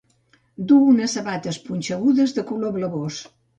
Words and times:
Du 0.71 0.77
unes 0.93 1.13
sabates 1.19 1.61
punxegudes 1.69 2.37
de 2.41 2.47
color 2.55 2.77
blavós. 2.81 3.25